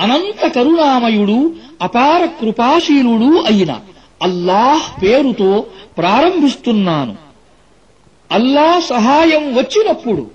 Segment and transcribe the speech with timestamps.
[0.00, 3.80] అనంత కరుణామయుడు అపార కృపాశీలుడు అయిన
[4.22, 5.66] అల్లాహ్ పేరుతో
[5.98, 7.16] ప్రారంభిస్తున్నాను.
[8.32, 10.30] అల్లా సహాయం వచ్చినప్పుడు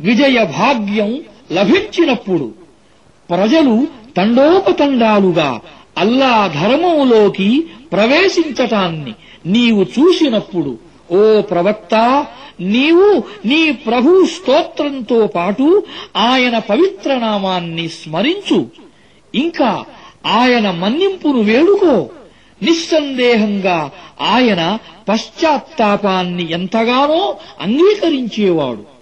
[0.00, 1.20] విజయ భాగ్యం
[1.52, 2.52] లభించినప్పుడు
[3.30, 5.60] ప్రజలు తండోపతండాలుగా
[5.98, 9.14] అల్లా ధర్మంలోకి ప్రవేశించటాన్ని
[9.46, 12.26] నీవు చూసినప్పుడు ఓ ప్రవక్త
[12.60, 15.82] నీవు నీ ప్రభు స్తోత్రంతో పాటు
[16.16, 18.66] ఆయన పవిత్ర నామాన్ని స్మరించు.
[19.34, 19.84] ఇంకా
[20.26, 22.08] ఆయన మన్నింపును వేడుకో.
[22.62, 29.01] నిస్సందేహంగా ఆయన పశ్చాత్తాపాన్ని ఎంతగానో అంగీకరించేవాడు.